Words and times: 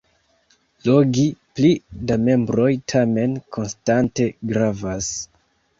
Logi 0.87 1.25
pli 1.59 1.69
da 2.13 2.19
membroj 2.31 2.67
tamen 2.95 3.39
konstante 3.59 4.31
gravas. 4.55 5.17